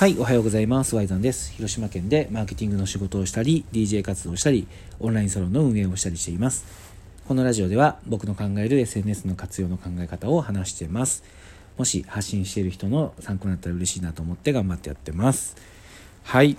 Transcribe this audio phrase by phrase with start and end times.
[0.00, 0.96] はい、おはようございます。
[0.96, 1.52] ワイザンです。
[1.52, 4.66] 広島県でマーケティングの仕事をしたり、DJ 活動をしたり、
[4.98, 6.64] オンラインサロンの運営をしたりしています。
[7.28, 11.22] このラジオでは僕の考える SNS の活用の考え方を話しています。
[11.76, 15.54] もし発信している人の参考になったら嬉しいなと思って頑張ってやってます。
[16.22, 16.56] はい。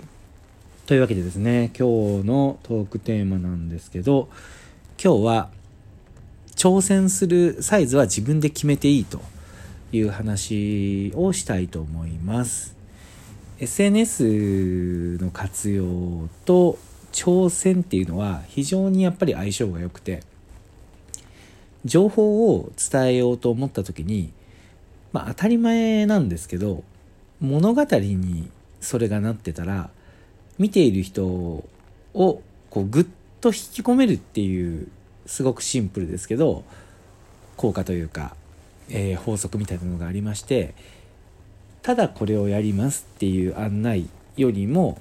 [0.86, 4.28] というわけでですね、今日のトークテーマなんですけど、
[5.02, 5.50] 今日は
[6.54, 9.20] 挑戦するサイズは自分で決めていいと
[9.90, 12.80] いう話をしたいと思います。
[13.62, 16.78] SNS の活用と
[17.12, 20.24] 挑戦っていうのは非常にやっぱり相性が良くて
[21.84, 24.32] 情報を伝えようと思った時に
[25.12, 26.82] まあ当たり前なんですけど
[27.40, 29.90] 物語にそれがなってたら
[30.58, 31.64] 見ている人を
[32.14, 32.42] こ
[32.74, 33.08] うグッ
[33.40, 34.88] と引き込めるっていう
[35.26, 36.64] すごくシンプルですけど
[37.56, 38.34] 効果というか、
[38.88, 40.74] えー法則みたいなのがありまして
[41.82, 44.98] ただこれをやりますっていう案内よりも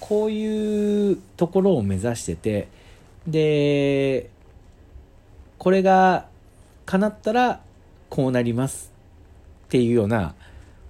[0.00, 2.68] こういうところを目指してて
[3.26, 4.30] で
[5.58, 6.26] これが
[6.86, 7.60] 叶ったら
[8.10, 8.92] こうなります
[9.66, 10.34] っていうような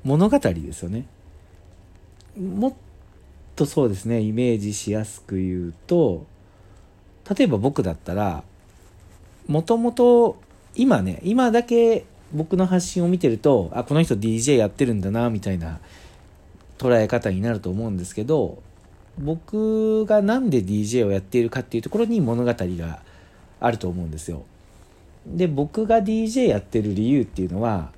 [0.02, 1.06] 物語ですよね。
[2.38, 2.74] もっ
[3.54, 6.26] とそうですねイメージしやすく言うと
[7.36, 8.42] 例えば僕だったら
[9.46, 10.36] もともと
[10.74, 12.04] 今ね今だけ
[12.34, 15.78] 僕の発信を見てるとあこの人 DJ やってるんだなみたいな
[16.78, 18.62] 捉え方になると思うんですけど
[19.18, 22.98] 僕がなんで DJ をやっているかっていうところに物語が
[23.60, 24.44] あると思うんですよ。
[25.26, 27.92] で僕が DJ やってる理由っていうのは、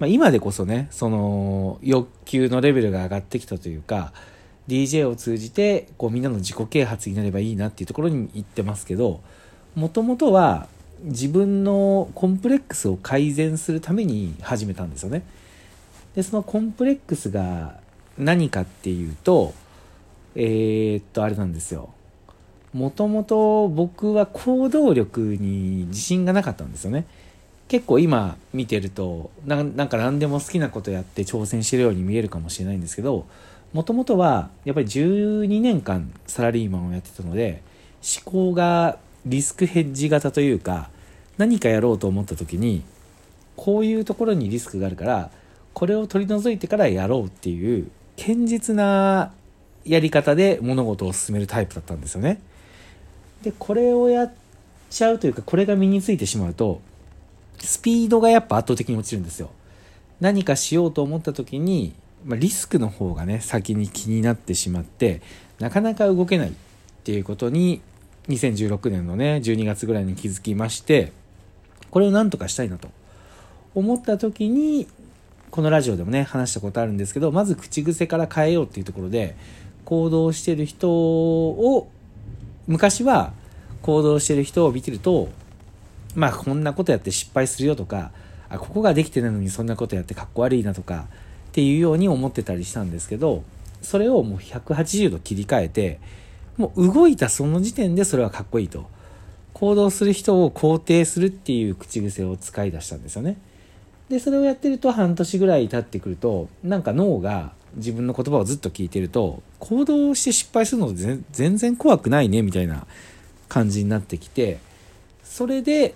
[0.00, 4.12] まあ、今でこそねその欲求のレベルが上がってきたというか
[4.66, 9.20] DJ を通じてこうみんなの自己啓発になればいいなっていうところに行ってますけど
[9.76, 10.66] もともとは
[11.02, 15.22] 自分のコンプレックスを改善するために始めたんですよね。
[16.14, 17.80] でそのコンプレックスが
[18.18, 19.54] 何かっていうと
[20.34, 21.90] えー、っとあれなんですよ。
[22.72, 27.04] もともと僕は行動力に自信がなかったんですよね。
[27.68, 33.26] 結構今見てるとななんか何でも好きなことやって挑戦してるように見えるかもしれないんですけど
[33.72, 37.62] もともとはやっぱり12年間サラリーマンをやってたので
[38.24, 40.90] 思考がリスクヘッジ型というか
[41.38, 42.82] 何かやろうと思った時に
[43.56, 45.30] こういうところにリスクがあるから
[45.72, 49.32] これを取り除いてからやろうっていう堅実な
[49.84, 52.40] やり方で物事を進めるタイプだったんですよね。
[53.42, 54.32] でこれをやっ
[54.90, 56.80] ちゃうというかこれが身についてしまうと
[57.58, 59.50] スピードがやっぱ圧倒的に落ちるんですよ。
[60.20, 61.94] 何かしようと思った時に、
[62.24, 65.20] まあ、リスクの方がね先に気になってしまって
[65.58, 66.52] なかなか動けないっ
[67.02, 67.80] ていうことに
[68.28, 71.12] 2016年のね12月ぐらいに気づきまして
[71.92, 72.88] これを何とかしたいなと。
[73.74, 74.86] 思った時に
[75.50, 79.36] このラジオでもね話したことあるんですけどまず口癖から変えようっていうところで
[79.84, 81.90] 行動してる人を
[82.66, 83.32] 昔は
[83.82, 85.28] 行動してる人を見てると
[86.14, 88.12] まあこんなことやって失敗するよとか
[88.48, 91.06] あここができてないのにそんなことやってかっこ悪いなとか
[91.50, 93.42] っていうように思ってたりしたんですけど
[93.80, 95.98] それをもう180度切り替えて
[96.56, 98.86] もう動いたその時点でそれはかっこいいと。
[99.62, 103.36] 行動する人を肯定するっていう口癖を使い出したんですよね。
[104.08, 112.88] でそれをやってると半年ぐらい経ってくるとなんか脳が自分の言葉をずっと聞いてると行動して失敗するの全然怖くないねみたいな
[113.48, 114.58] 感じになってきて
[115.22, 115.94] それで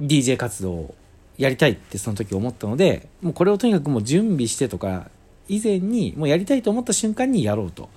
[0.00, 0.94] DJ 活動を
[1.38, 5.08] やりたいってその時思ったのでもうこれをとにかくもう準備してとか
[5.48, 7.88] 以前にもうやりたいと思った瞬間にやろうと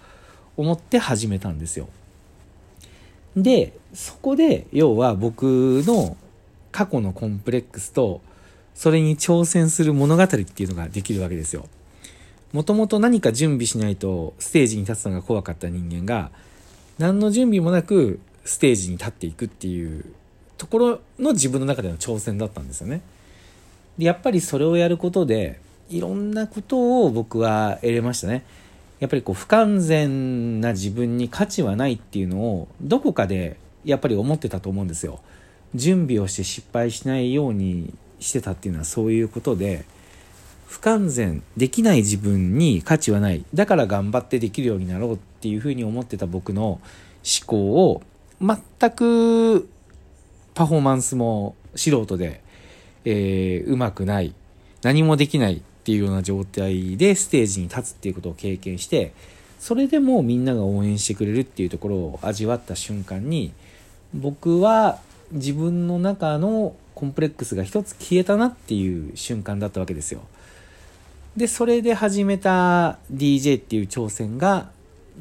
[0.58, 1.90] 思って始めたんですよ。
[3.38, 6.18] でそこで要は僕の
[6.72, 8.22] 過去のコンプレックスと
[8.74, 11.68] それに挑戦する物語っていうのができるわけですよ
[12.52, 16.32] もともと何か準備しないとステージに立つのが怖かった人間が
[16.98, 20.06] 何の準備もなくステージに立っていくっていう
[20.58, 23.02] ところの自分の中での挑戦だったんですよね。
[23.98, 25.60] でやっぱりそれをやることで
[25.90, 28.44] いろんなことを僕は得れましたね。
[29.00, 35.20] やっぱりこう不完全な自分に価値はないっていうのをどこかでやっぱり思ってたと思うんですよ。
[35.76, 39.86] 準備をして失敗しないようにしてたっていうのはそういうことで
[40.68, 43.46] 不完全できない自分に価値はない。
[43.54, 46.82] だから頑張ってできるようになろうっていうふうに思ってた僕の思
[47.46, 48.02] 考を
[48.42, 49.70] 全く
[50.54, 52.42] パフォーマンスも素人で、
[53.06, 54.34] えー、うまくない。
[54.82, 55.62] 何もできない。
[55.88, 59.14] っていうような状態でステージに立つっていうことを経験して
[59.58, 63.54] それでもみんなが応援してくれるっていうところを味わった瞬間に
[64.14, 65.00] 僕は
[65.32, 70.20] 自分の中のコンプレックスが一つ消えたなっていう瞬間だったわけですよ。
[71.38, 74.70] でそれで始めた DJ っていう挑戦が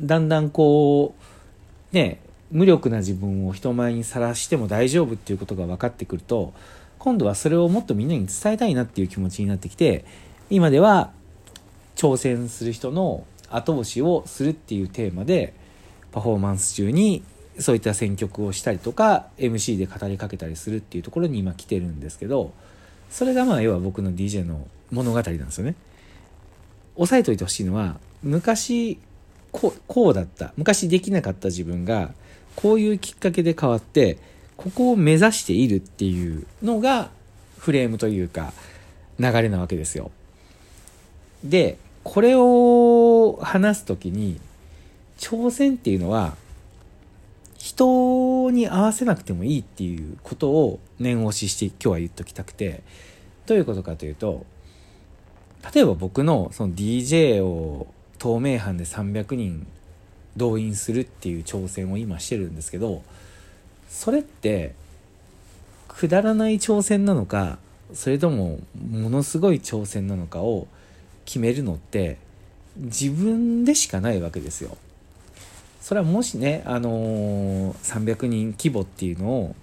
[0.00, 1.14] だんだんこ
[1.92, 2.20] うね
[2.50, 6.52] 無力な自分を人前にさらしても大丈夫っていうことが分かってくると
[6.98, 10.04] 今度はそれをもっとみんなに伝えたいなっていう気持ちになってきて
[10.50, 11.12] 今では
[11.96, 15.54] 挑戦する人の後押しをするっていうテーマで
[16.12, 17.22] パフォーマンス中に
[17.58, 22.52] そういった選曲をしたりとか MC で語りかけたりするっていうところに今来てるんですけど
[23.10, 25.74] それがまあ要は僕の DJ の物語なんですよね。
[26.96, 28.98] 押さえといてほしいのは昔
[29.52, 32.12] こうこうだった昔できなかった自分が
[32.56, 34.18] こういうきっかけで変わって
[34.56, 37.10] ここを目指しているっていうのが
[37.58, 38.52] フレームというか
[39.18, 40.10] 流れなわけですよ。
[41.44, 44.40] でこれを話す時に
[45.18, 46.36] 挑戦っていうのは
[47.58, 52.82] 人に合わせなくてもいいっていうことを念押しして今日は言っときたくて。
[53.46, 54.44] どういうことかというと
[55.72, 57.86] 例えば僕のその DJ を
[58.18, 59.66] 透明版で300人
[60.36, 63.02] 動員するっていう挑戦を今してるんですけど
[63.88, 64.74] それって
[65.88, 67.58] くだらない挑戦なのか
[67.94, 68.58] それとも
[68.90, 70.66] ものすごい挑戦なのかを
[71.26, 72.16] 決めるのって
[72.76, 74.78] 自分でしかないわけですよ。
[75.82, 79.54] それはもしね、あのー、300人規模っていうのを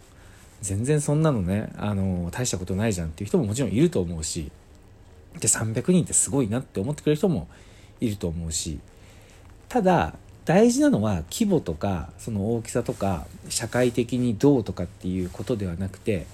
[0.61, 4.49] 全然そんなのね、あのー、大したことないじゃんっていう人ももちろんいると思うし
[5.39, 7.49] で300人ってすごいなって思ってくれる人も
[7.99, 8.79] いると思うし
[9.67, 16.25] ただ大事なのは規模とかその大きさとか社会的にどうとかっていうことではなくて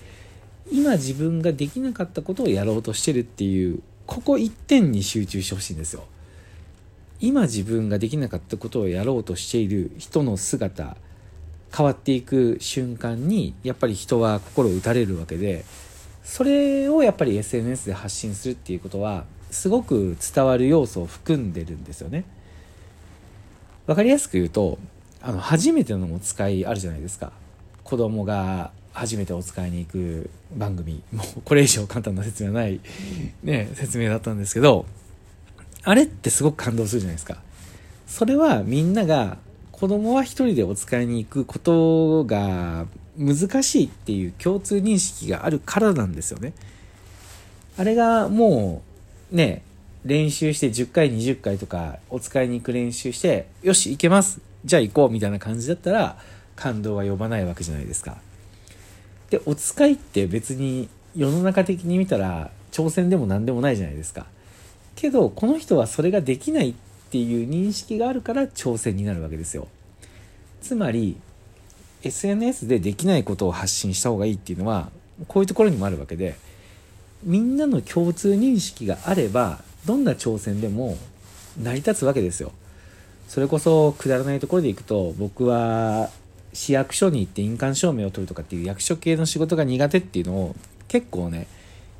[0.71, 6.03] 今自分ができなかったことをやろうとしてるっていうここ一点に集中してほしいんですよ。
[7.19, 10.97] 今自分ができなかったことをやろうとしている人の姿
[11.75, 15.63] 変わっていく瞬間にやっぱり人は心を打たれるわけで
[16.23, 22.23] それをやっぱり SNS で発信するっていうことはすごく伝わる要素を含んでるんですよね。
[23.85, 24.79] わかりやすく言うと
[25.21, 27.31] あの初めてのお使いあるじゃないですか
[27.83, 31.01] 子供が初めてお使いに行く番組。
[31.13, 32.81] もうこれ以上簡単な説明はない、
[33.43, 34.85] ね、説明だったんですけど
[35.83, 37.37] あれってすごく感動するじゃないですか。
[38.07, 39.37] それはみんなが
[39.71, 42.87] 子供は一人でお使いに行くことが
[43.17, 46.51] 難しいっていう共通認識があるからなんですよね。
[47.77, 48.81] あれがも
[49.31, 49.61] うね
[50.03, 54.41] 練習して10回20回とかお使いに行く練習してよし行けます。
[54.65, 56.17] じゃあ行こうみたいな感じだったら
[56.57, 58.17] 感動は呼ばないわけじゃないですか。
[59.29, 64.25] でお使いって別に世の中的に見たら挑戦でも何でもないじゃないですか
[64.95, 66.73] けどこの人はそれができないっ
[67.11, 69.67] ていう認識があるから挑戦になるわけですよ
[70.61, 71.17] つまり
[72.03, 74.89] SNS でできないことを発信した方がいいっていうのは
[75.27, 76.35] こういうところにもあるわけで
[77.23, 80.97] みんなの共通認識があればどんな挑戦でも
[81.61, 82.51] 成り立つわけですよ。
[83.27, 86.09] それこそくだらないところでいくと僕は
[86.53, 90.55] 市役所に行って印鑑証明を取るとかっていう役所系の仕事が苦手っていうのを
[90.87, 91.47] 結構ね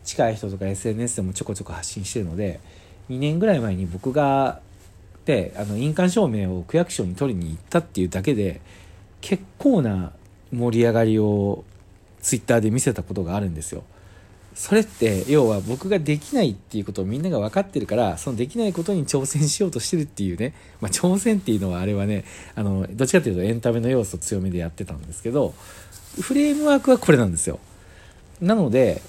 [0.04, 2.60] 近い人とか SNS でもちょこちょこ発信してるので
[3.10, 4.62] 2年ぐらい前に僕が
[5.26, 8.62] であの印鑑証明を区役所に取りに行ったっていうだけで
[9.22, 10.12] 結構な
[10.52, 11.64] 盛り上がりを
[12.22, 13.84] ツイッターで見せたことがあるんですよ。
[14.60, 22.26] それって要は僕ができないっていうことをみんなが分かってるからそのできないことに挑戦しようとしてるっていうね、まあ、挑戦っていうのはあれはね
[22.56, 25.54] あのどっちかっていうとエンタメの要素強めでやってたんですけど
[26.20, 27.58] フレームワークはこれなんですよ。
[28.42, 29.02] なので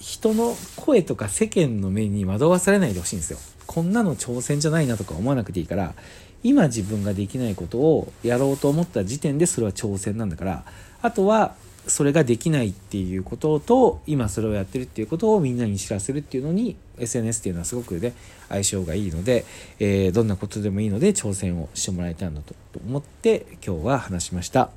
[0.00, 3.38] 人の声とか世間の目に惑わされないでほしいんですよ。
[3.66, 5.94] こんなの挑戦じゃないなとか思わなくていいから
[6.42, 10.64] 今自分ができないことをやろうと思った時点でそれは挑戦なんだから
[11.02, 11.54] あとは
[11.86, 18.14] それができないっていうことと今それをやってるっていうことをみんなに知らせるっていうのに SNS っていうのはすごくね
[18.48, 19.44] 相性がいいので、
[19.78, 22.54] えー、どんなことでもいいので挑戦をしてもらいたいなと
[22.86, 24.70] 思って今日は話しました。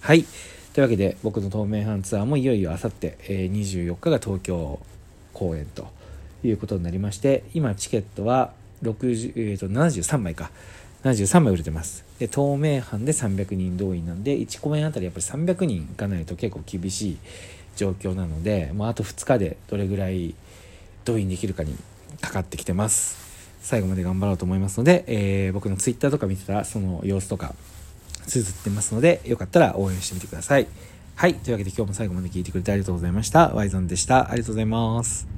[0.00, 0.24] はい。
[0.72, 4.78] というわけで僕の透明版ツアーもいよいよあさって、24日が東京
[5.32, 5.88] 公演と
[6.44, 8.52] いうことになりまして今チケットは
[8.82, 10.50] 60、えー、と73枚か。
[11.04, 12.07] 73枚売れてます。
[12.18, 17.18] で、透明版で300人動員なんで、1公演あたりやっぱり300人いかないと結構厳しい
[17.76, 20.34] 状況なので、もうあと2日でどれぐらい
[21.04, 21.76] 動員できるかに
[22.20, 23.16] かかってきてます。
[23.62, 27.54] 最後まで頑張ろうと思いますので、えー、僕の Twitter とか見てたらその様子とか
[28.26, 30.66] 綴ってますので、よかったら応援してみてください。
[31.14, 31.34] はい。
[31.34, 33.48] というわけで今日も最後まで聞いてくれてありがとうございました。
[33.50, 34.30] ワイゾンでした。
[34.30, 35.28] ありがとうございます。